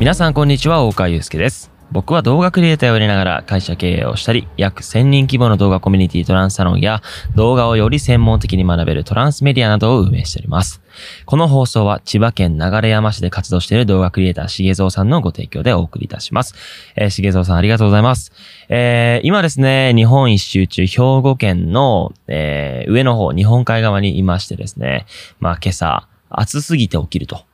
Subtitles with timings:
[0.00, 1.70] 皆さんこんにちは、大川祐介です。
[1.92, 7.02] 僕は動画クリエイターをやりながら会社経営をしたり、約1000人規模の動画コミュニティトランスサロンや
[7.34, 10.80] 動画をより専門的に学べるトランスメディアなどを運営しております。
[11.26, 16.54] この放送は千葉県流山市で活動している動画クリエイターしげぞうさんのご提供でお送りいたします。
[16.96, 18.32] えー、しげぞうさんありがとうございます。
[18.70, 25.04] えー、今ですね、日本一周中兵庫県の、えー、上の方、日本海側にいましてですね、
[25.40, 27.49] まあ今朝暑すぎて起きると。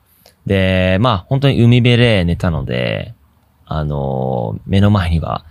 [0.47, 3.15] で、まあ本当に海辺で寝たので、
[3.67, 5.45] あのー目の前には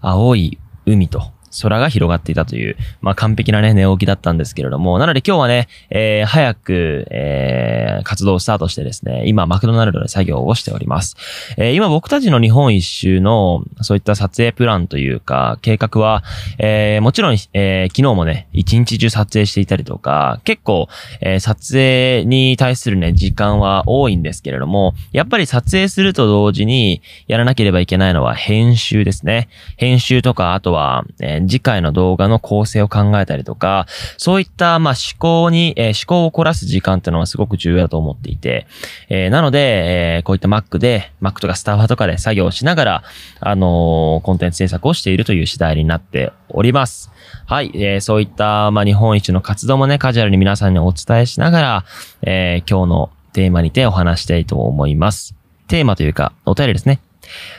[0.00, 11.16] 青い海と空が広がっていたという、まあ完璧なね、寝起きだったんですけれども、なので今日はね、えー早く、えー活動をスタートしてですね、今マクドナルドで作業をしております。
[11.56, 16.22] えー今僕たちの日本一周のそういった撮影プランというか、計画は、
[16.58, 20.88] えーもちろん、えー昨日もね、一日中撮影していたりとか、結構、
[21.20, 29.48] えー撮影に対するね、時間は多いんですけれども、やっぱり撮影すると同時にやらなければいけないのは編集ですね。
[29.76, 38.66] 編集とか、あとは、えー次回の動画の構成を考えたりとか、そういった、まあ、思考に、えー思考を凝らす時間っていうのはすごく重要だと思っていて、
[39.08, 43.02] えーなので、えーこういった Mac で、Mac とかスタバとかで作業をしながら、
[43.40, 47.10] あのコンテンツ制作をしているという次第になっております。
[47.46, 51.84] はい、えーそういった、まあ、日本一の活動もね、カジュアルに皆さんにお伝えしながら、
[52.22, 55.34] えー今日のテーマにてお話したいと思います。
[55.68, 57.00] テーマというか、お便りですね。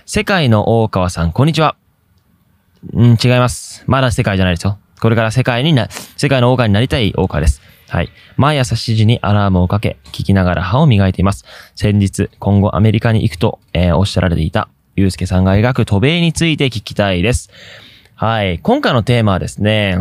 [0.06, 1.83] 世界の大川さん、こんにちは。
[2.92, 3.84] うん、違います。
[3.88, 4.78] まだ世界じゃないですよ。
[5.00, 7.62] これから世界にな、世界の王家になりたい王家です。
[7.90, 8.10] はい。
[8.38, 11.46] 毎朝7時にアラームをかけ、聞きながら歯を磨いています。
[11.76, 17.50] 先日、今後アメリカに行くと、えーおっしゃられていた、ゆうすけさんが描く渡米について聞きたいです。
[18.16, 18.60] はい。
[18.60, 19.98] 今回のテーマはですね、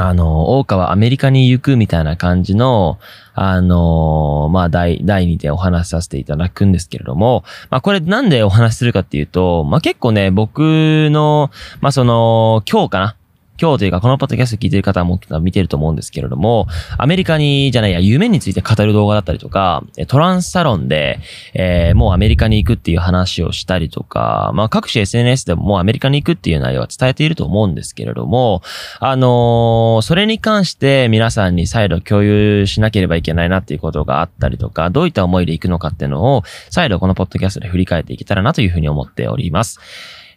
[0.00, 2.98] あの、大川アメリカに行くみたいな感じの、
[3.34, 11.50] あの、まあ、第、第2でお話しさせていただくんですけれども、まあ、これなんでお話しするかっていうと、まあ、結構ね、僕の、
[11.80, 13.16] まあ、その、今日かな
[13.60, 21.18] 今日というか、このポッドキャスト聞いてる方も見てると思うんですけれども、アメリカに、じゃないや、夢について語る動画だったりとか、トランスサロンで、
[21.54, 28.62] えーもうアメリカに行くっていう話をしたりとか、まあ、各種 SNS でももうアメリカに行くっていう内容は伝えていると思うんですけれども、
[29.00, 39.80] あのーそれに関して皆さんに再度共有しなければいけないなっていうことがあったりとか、どういった思いで行くのかっていうのを、再度このポッドキャストで振り返っていけたらなというふうに思っております。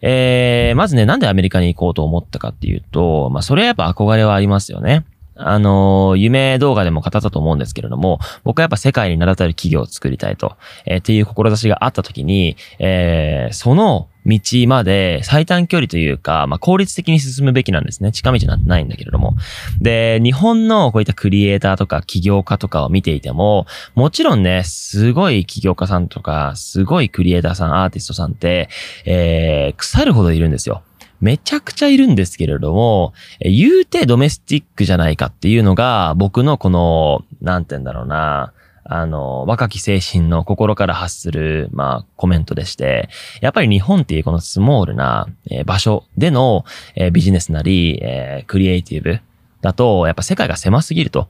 [0.01, 5.05] えー、まずね、なんでアメリカに行こうと思ったかっていうと、まあ、それはやっぱ憧れはありますよね。
[5.43, 18.11] あの夢動画でも語ったと思うんですけれども、僕はやっぱ世界に名だたる企業を作りたいと、えーっていう志があった時に、えーその道まで最短距離というか、まあ、効率的に進むべきなんですね。
[18.11, 19.35] 近道なんてないんだけれども。
[19.79, 23.65] で、日本のこういったクリエイターとか起業家とかを見ていても、
[23.95, 28.69] もちろんね、すごい起業家さんとか、すごいクリエイターさん、アーティストさんって、
[29.05, 30.83] えー腐るほどいるんですよ。
[31.21, 43.09] めちゃくちゃいるんですけれども、言うてドメスティックじゃないかっていうのが、僕のこの、なんて言うんだろうな、あの、若き精神の心から発する、まあ、コメントでして、
[43.41, 46.65] やっぱり日本っていうこのスモールな、えー場所での、
[46.95, 49.19] えービジネスなり、えークリエイティブ
[49.61, 51.27] だと、やっぱ世界が狭すぎると。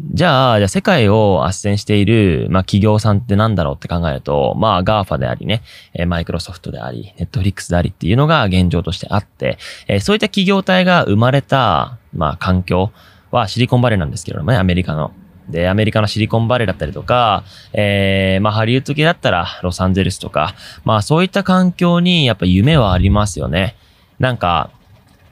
[0.00, 5.62] じゃあ、じゃあ世界を斡旋している、まあ企業さんってなんだろうって考えると、まあ GAFA でありね、
[5.94, 12.90] えーマイクロソフトであり、ネットフリックスでありっていうのが現状としてあって、えーそういった企業体が生まれた、まあ環境
[13.30, 15.12] はシリコンバレーなんですけれどもね、アメリカの。
[15.52, 20.54] で、アメリカのシリコンバレーだったりとか、えー、まあハリウッド系だったらロサンゼルスとか、
[20.84, 23.76] まあそういった環境にやっぱ夢はありますよね。
[24.18, 24.70] なんか、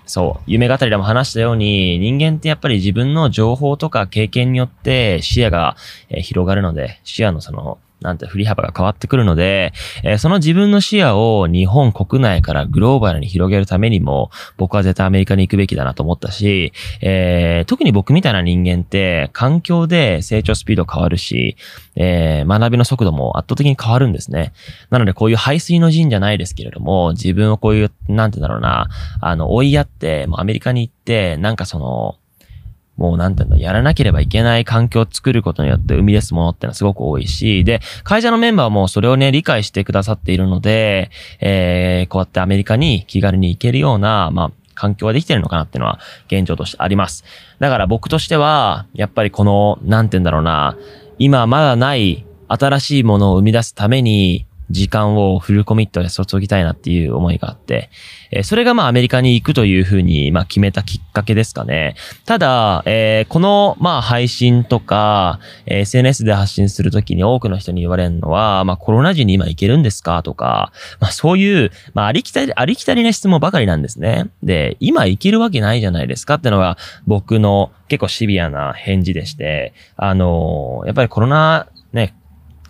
[0.07, 5.77] そう、夢語りでも話したように、人間ってやっぱり自分の情報とか経験によって視野が
[6.09, 9.73] 広がるので、視野のその、なんて振り幅が変わってくるので、
[10.05, 21.57] えーその自分の視野を日本国内からグローバルに広げるためにも、僕は絶対アメリカに行くべきだなと思ったし、えー特に僕みたいな人間って環境で成長スピード変わるし、
[21.97, 24.53] えー学びの速度も圧倒的に変わるんですね。
[24.91, 28.89] なのでこういう排水の陣じゃないですけれども、自分をこういう、なんてだろうな、
[29.21, 32.17] あの、追いやって、もうアメリカに行って、なんかその、
[33.01, 41.11] もうなんていうの、やらなければいけない環境を作ることによって生み出すものってのはすごく多いし、で、会社のメンバーもそれをね、理解してくださっているので、
[41.41, 47.25] えー、こうやってアメリカに気軽に行けるような、まあ、環境はできてるのかなっていうのは現状としてあります。
[47.59, 50.77] だから僕としては、やっぱりこの、なんて言うんだろうな、
[51.19, 57.91] 今まだない新しいものを生み出すために、時間をフルコミットで注ぎたいなっていう思いがあって、
[58.31, 61.97] えー、それがまあアメリカに行くというふうにまあ決めたきっかけですかね。
[62.25, 74.31] ただ、えー、このまあ配信とか、えー、SNS で発信するときに多くの人に言われるのは、まあコロナ時に今行けるんですかとか、まあそういう、まあありきたり、ありきたりな質問ばかりなんですね。
[74.43, 82.15] で、今行けるわけないじゃないですかってのが僕の結構シビアな返事でして、あのやっぱりコロナ、ね、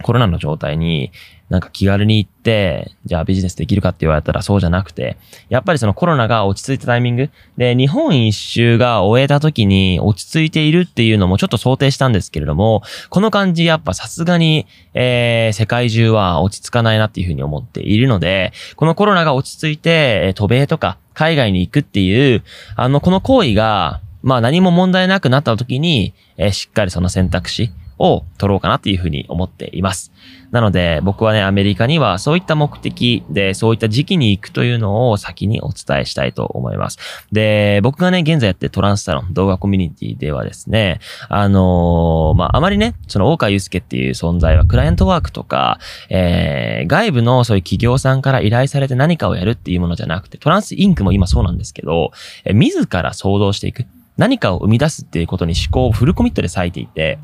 [0.03, 1.13] コロナの状態に、
[1.51, 5.17] なんか気軽に行って、じゃあビジネスできるかって言われたらそうじゃなくて、
[5.49, 7.31] やっぱりそのコロナが落ち着いたタイミング。
[7.59, 22.45] で、日本一周が終えた時に落ち着いているっていうのもちょっと想定したんですけれども、この感じやっぱさすがに、えー、世界中は落ち着かないなっていうふうに思っているので、このコロナが落ち着いて、え渡米とか海外に行くっていう、
[22.77, 30.11] あの、この行為が、まあ何も問題なくなった時に、えー、しっかりその選択肢、を取ろうかなっていうふうに思っています。
[30.51, 36.99] なので僕はね、アメリカにはそういった目的で、そういった時期に行くというのを先にお伝えしたいと思います。
[37.31, 52.13] で、僕がね、現在やってトランスサロン動画コミュニティではですね、あのー、まあ、あまりね、その大川祐介っていう存在はクライアントワークとか、えー、外部のそういう企業さんから依頼されて何かをやるっていうものじゃなくて、トランスインクも今そうなんですけど、
[52.45, 53.85] えー、自ら想像していく。
[54.17, 57.19] 何かを生み出すっていうことに思考をフルコミットで割いていて、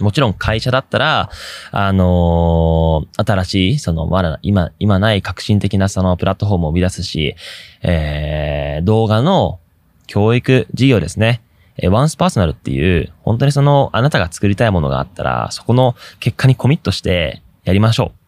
[0.00, 1.30] もちろん会社だったら、
[1.70, 7.34] あのー、新しい、その、まだ今、今ない革新的なそのプラットフォームを生み出すし、
[7.82, 9.58] えー、動画の
[10.06, 11.42] 教育事業ですね。
[11.78, 18.25] えワンスパーソナルっていう、本当にその、あなたが作りたいものがあったら、そこの結果にコミットしてやりましょう。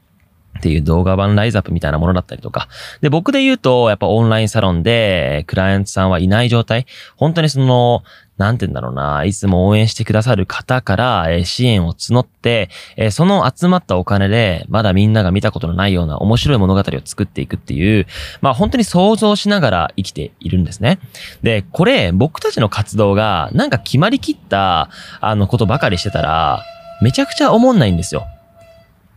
[0.58, 2.68] っていう動画版ライズアップみたいなものだったりとか。
[3.00, 6.86] で、僕で言うと、やっぱオンラインサロンで、クライアントさんはいない状態。
[7.16, 8.02] 本当にその、
[8.38, 18.06] なんて言うんだろうな、いつも応援してくださる方から、え支援を募って、えその集まったお金で、まだみんなが見たことのないような面白い物語を作っていくっていう、
[18.40, 21.00] まあ本当に想像しながら生きているんですね。
[21.42, 24.88] で、これ、僕たちの活動が、なんか決まりきった、
[25.20, 26.62] あの、ことばかりしてたら、
[27.02, 28.26] めちゃくちゃ思んないんですよ。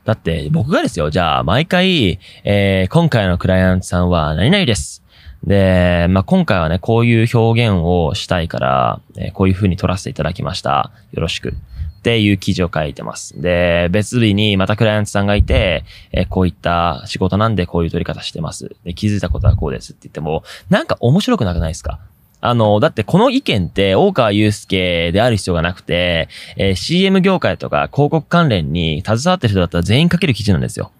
[0.05, 5.03] だって僕がですよ、じゃあ毎回、えー、今回のクライアントさんは何々です。
[5.43, 10.91] で、まあ、今回はね、こういう表現をしたいから、えー、こういう風に撮らせていただきました。
[11.13, 11.49] よろしく。
[11.49, 13.39] っていう記事を書いてます。
[13.39, 18.75] で、別日にまたクライアントさんがいて、えー、こういった仕事なんでこういう撮り方してます。
[18.83, 21.99] で、気づいたことはこうですって言っても、なんか面白くなくないですか？
[22.41, 26.27] あの、だってこの意見って大川祐介である必要がなくて、
[26.57, 30.91] えー、CM 業界とか広告関連に携わってる人だったら全員書ける記事なんですよ。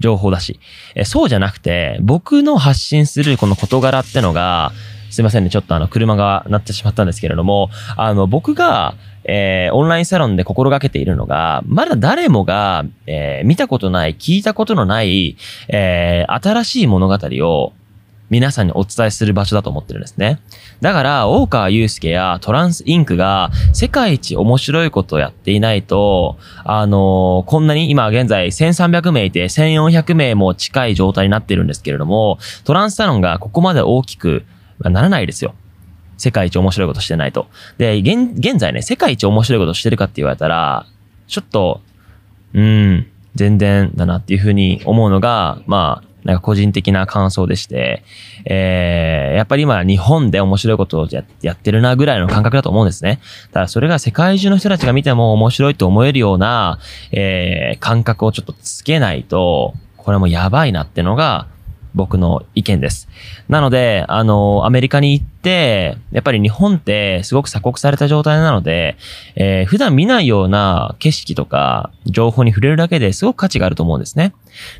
[0.00, 0.58] 情報だし。
[0.94, 4.72] えそうじゃなくて、僕の発信するこの事柄ってのが、
[5.10, 8.94] すいませんね、ちょっとあの、車が鳴ってしまったんですけれども、あの、僕が、
[9.24, 15.36] えー、オンラインサロンで心がけているのが、まだ誰もが、えー、見たことない、聞いたことのない、
[15.68, 17.72] えー、新しい物語を
[18.30, 20.40] 皆さんにお伝えする場所だと思ってるんですね。
[20.80, 34.44] だから、大川祐介やトランスインクが世界一面白いことをやっていないと、あのー、こんなに今現在1300名いて1400名も近い状態になってるんですけれども、トランスサロンがここまで大きく
[34.80, 35.54] ならないですよ。
[36.18, 37.46] 世界一面白いことしてないと。
[37.78, 40.86] で、現、現在ね、世界一面白いことしてるかって言われたら、
[41.28, 41.80] ちょっと、
[42.54, 48.02] うん、全然だなっていうふうに思うのが、まあ、なんか個人的な感想でして、
[48.44, 51.08] えー、やっぱり今日本で面白いことを
[51.42, 53.20] やってるなぐらいの感覚だと思うんですね。
[53.52, 56.78] ただそれが世界中の人たちが見ても面白いと思えるような、
[57.12, 61.46] えー、感覚をちょっとつけないと、これもやばいなってのが、
[61.94, 63.08] 僕の意見です。
[63.48, 68.96] なので、あの、アメリカに行って、やっぱり日本ってすごく鎖国された状態なので、
[69.36, 74.34] えー、普段見ないような景色とか情報に触れるだけですごく価値があると思うんですね。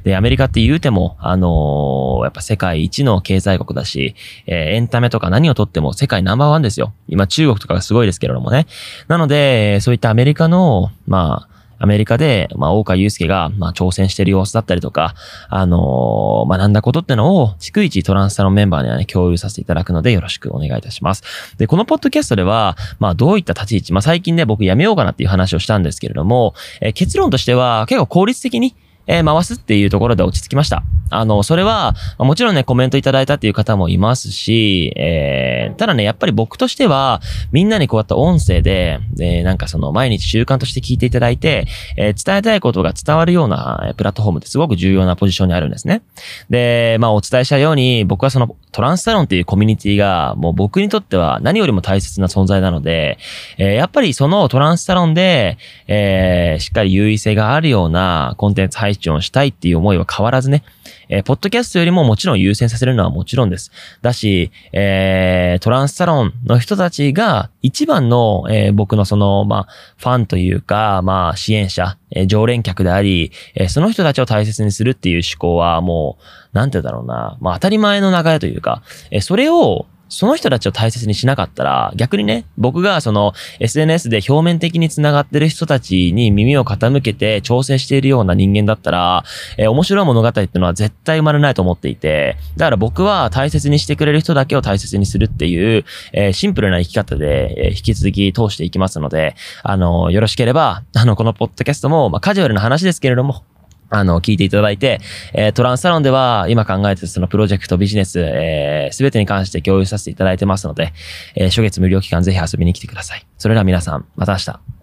[0.04, 4.14] で、アメリカって言うても、あのー、やっぱ世界一の経済国だし、
[4.46, 6.92] えー、エンタメとか何をとっても世界ナンバーワンですよ。
[7.08, 8.66] 今中国とかがすごいですけれどもね。
[9.06, 15.14] なので、そういったアメリカの、まあ、アメリカで、まあ、大川祐介が、まあ、挑戦してる様子だったりとか、
[15.48, 21.56] あのー、学んだことってのを、逐一トランスタのメンバーにはね、共有させていただくので、よろしくお願いいたします。
[21.56, 28.74] で、このポッドキャストでは、まあ、どういった立ち位置、まあ、最近ね、僕やめようかなっていう話をしたんですけれども、えー、結論としては、結構効率的に、
[29.08, 30.84] えー、回すっていうところで落ち着きました。
[31.10, 46.02] あの、それは、もちろんね、コメントいただいたっていう方もいますし、えー、ただね、やっぱり僕としては、みんなにこうやって音声で、えー、なんかその、毎日習慣として聞いていただいて、えー、伝えたいことが伝わるような、えプラットフォームってすごく重要なポジションにあるんですね。
[46.50, 53.18] で、まあ、お伝えしたように、僕はその、トランスサロンっていうコミュニティが、もう僕にとっては何よりも大切な存在なので、
[53.56, 60.64] えー、やっぱりそのトランスサロンで、えー、しっかり優位性があるようなコンテンツ配信チをしたいっていう思いは変わらずね、
[61.08, 63.70] えー、ポッドキャストよりももちろん優先させるのはもちろんです。
[64.02, 76.18] だし、えー、トランスサロンの人たちが一番の、えー、僕のその、まあ、ファンというか、まあ、支援者、えー、常連客であり、えー、その人たちを大切にするっていう思考はも
[76.52, 89.24] う、なんてだろうな、まあ、当たり前の流れというか、えー、それを、その人たちを大切にしなかったら、逆にね、僕がその SNS で表面的に繋がってる人たちに耳を傾けて調整しているような人間だったら、
[89.56, 103.44] えー、面白い物語ってのは絶対生まれないと思っていて、だから僕は大切にしてくれる人だけを大切にするっていう、えー、シンプルな生き方で、えー、引き続き通していきますので、あの、よろしければ、あの、このポッドキャストも、まあ、カジュアルな話ですけれども、
[103.90, 105.00] あの、聞いていただいて、
[105.32, 110.92] えー、トランスサロンでは今考えてるそのプロジェクト、ビジネス、えー、てに関して共有させていただいてますので、
[111.34, 113.26] えー、初月無料期間ぜひ遊びに来てください。
[113.38, 114.77] それでは皆さん、また明日。